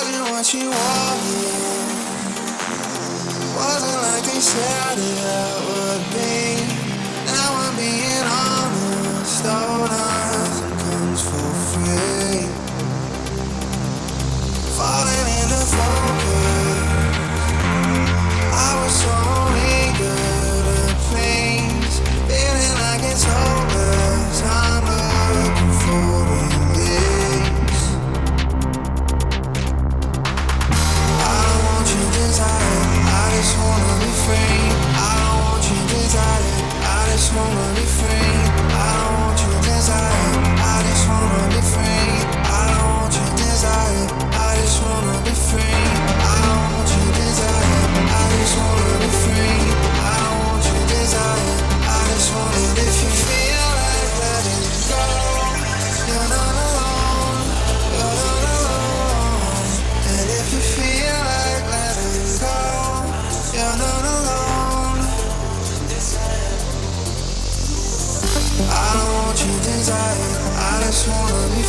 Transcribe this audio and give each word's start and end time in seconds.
wasn't 0.00 0.30
what 0.30 0.54
you 0.54 0.70
wanted. 0.70 1.88
Wasn't 3.56 4.02
like 4.02 4.22
they 4.22 4.40
said 4.40 4.98
it 4.98 5.58
would 5.66 6.04
be. 6.14 6.62
Now 7.26 7.50
I'm 7.64 7.76
being 7.76 8.26
honest, 8.26 9.44
though. 9.44 10.07
small 37.28 37.50
money 37.52 37.84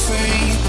free. 0.09 0.68